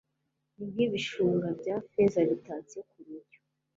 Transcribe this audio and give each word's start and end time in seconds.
ni 0.55 0.63
nk'ibishunga 0.71 1.47
bya 1.59 1.75
feza 1.89 2.21
bitatse 2.29 2.77
ku 2.89 2.97
rujyo 3.05 3.39